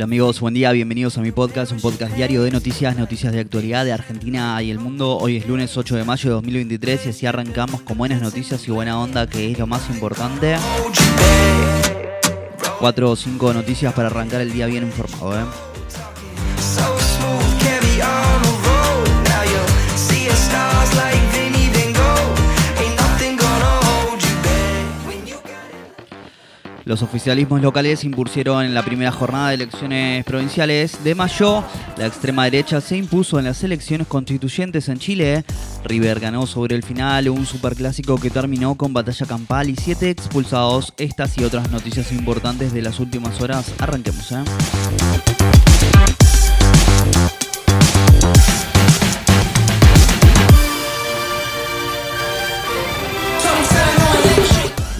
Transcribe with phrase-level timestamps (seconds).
[0.00, 3.40] Hola amigos, buen día, bienvenidos a mi podcast, un podcast diario de noticias, noticias de
[3.40, 5.18] actualidad de Argentina y el mundo.
[5.18, 8.70] Hoy es lunes 8 de mayo de 2023 y así arrancamos con buenas noticias y
[8.70, 10.56] buena onda, que es lo más importante.
[12.78, 15.44] Cuatro o cinco noticias para arrancar el día bien informado, ¿eh?
[26.84, 31.62] Los oficialismos locales impusieron en la primera jornada de elecciones provinciales de mayo.
[31.96, 35.44] La extrema derecha se impuso en las elecciones constituyentes en Chile.
[35.84, 40.92] River ganó sobre el final un superclásico que terminó con batalla campal y siete expulsados.
[40.96, 43.72] Estas y otras noticias importantes de las últimas horas.
[43.78, 44.44] Arranquemos, ¿eh?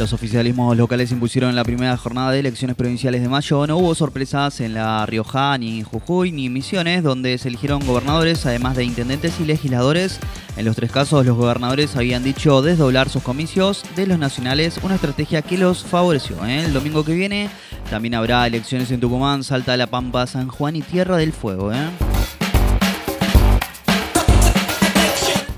[0.00, 3.66] Los oficialismos locales impusieron en la primera jornada de elecciones provinciales de mayo.
[3.66, 8.76] No hubo sorpresas en La Rioja, ni Jujuy, ni Misiones, donde se eligieron gobernadores, además
[8.76, 10.18] de intendentes y legisladores.
[10.56, 14.94] En los tres casos, los gobernadores habían dicho desdoblar sus comicios de los nacionales, una
[14.94, 16.42] estrategia que los favoreció.
[16.46, 17.50] El domingo que viene
[17.90, 21.74] también habrá elecciones en Tucumán, Salta, La Pampa, San Juan y Tierra del Fuego.
[21.74, 22.09] ¿eh?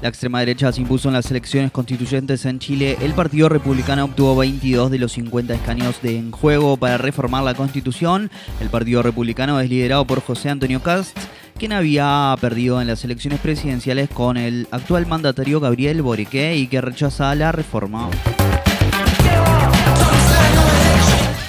[0.03, 2.97] La extrema derecha se impuso en las elecciones constituyentes en Chile.
[3.01, 7.55] El Partido Republicano obtuvo 22 de los 50 escaños de en juego para reformar la
[7.55, 8.29] Constitución.
[8.61, 11.17] El Partido Republicano es liderado por José Antonio Cast,
[11.57, 16.81] quien había perdido en las elecciones presidenciales con el actual mandatario Gabriel Boric y que
[16.81, 18.11] rechaza la reforma.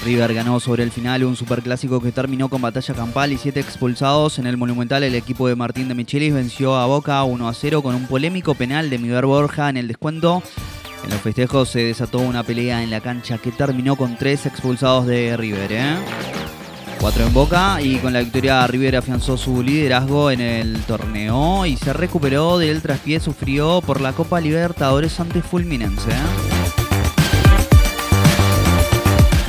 [0.04, 4.38] River ganó sobre el final un superclásico que terminó con batalla campal y siete expulsados.
[4.38, 7.82] En el Monumental el equipo de Martín de Michelis venció a Boca 1 a 0
[7.82, 10.42] con un polémico penal de Miguel Borja en el descuento.
[11.04, 15.06] En los festejos se desató una pelea en la cancha que terminó con tres expulsados
[15.06, 15.72] de River.
[15.72, 15.96] ¿eh?
[17.00, 21.78] Cuatro en Boca y con la victoria River afianzó su liderazgo en el torneo y
[21.78, 26.10] se recuperó del traspié sufrió por la Copa Libertadores ante Fulminense.
[26.10, 26.53] ¿eh?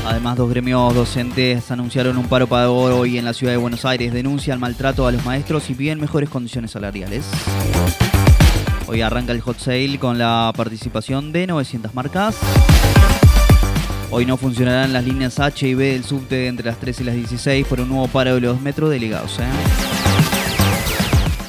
[0.05, 4.13] Además, dos gremios docentes anunciaron un paro para hoy en la ciudad de Buenos Aires.
[4.13, 7.25] Denuncian maltrato a los maestros y piden mejores condiciones salariales.
[8.87, 12.37] Hoy arranca el hot sale con la participación de 900 marcas.
[14.11, 17.15] Hoy no funcionarán las líneas H y B del subte entre las 3 y las
[17.15, 19.39] 16 por un nuevo paro de los metros delegados.
[19.39, 20.44] ¿eh?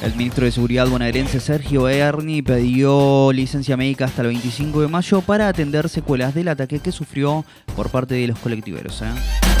[0.07, 5.21] El ministro de Seguridad bonaerense Sergio Erni pidió licencia médica hasta el 25 de mayo
[5.21, 7.43] para atender secuelas del ataque que sufrió
[7.75, 9.01] por parte de los colectiveros.
[9.01, 9.56] ¿eh?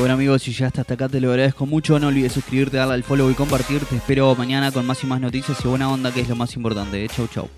[0.00, 1.98] Bueno amigos, si ya hasta acá te lo agradezco mucho.
[1.98, 3.84] No olvides suscribirte, darle al follow y compartir.
[3.84, 6.56] Te espero mañana con más y más noticias y buena onda, que es lo más
[6.56, 7.06] importante.
[7.08, 7.48] Chau, chau.